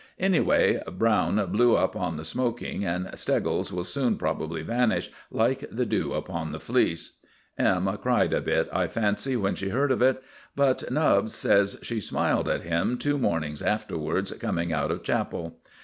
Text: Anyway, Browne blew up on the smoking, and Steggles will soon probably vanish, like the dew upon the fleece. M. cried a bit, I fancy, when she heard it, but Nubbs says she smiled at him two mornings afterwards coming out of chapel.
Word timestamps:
Anyway, 0.17 0.81
Browne 0.97 1.51
blew 1.51 1.75
up 1.77 1.95
on 1.95 2.17
the 2.17 2.25
smoking, 2.25 2.83
and 2.83 3.07
Steggles 3.13 3.71
will 3.71 3.83
soon 3.83 4.17
probably 4.17 4.63
vanish, 4.63 5.11
like 5.29 5.63
the 5.69 5.85
dew 5.85 6.13
upon 6.15 6.51
the 6.51 6.59
fleece. 6.59 7.19
M. 7.55 7.87
cried 8.01 8.33
a 8.33 8.41
bit, 8.41 8.67
I 8.73 8.87
fancy, 8.87 9.35
when 9.37 9.53
she 9.53 9.69
heard 9.69 9.91
it, 9.91 10.23
but 10.55 10.89
Nubbs 10.91 11.35
says 11.35 11.77
she 11.83 11.99
smiled 11.99 12.49
at 12.49 12.63
him 12.63 12.97
two 12.97 13.19
mornings 13.19 13.61
afterwards 13.61 14.31
coming 14.31 14.73
out 14.73 14.89
of 14.89 15.03
chapel. 15.03 15.59